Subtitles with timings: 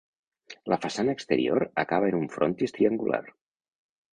[0.73, 3.25] La façana exterior acaba en un frontis triangular.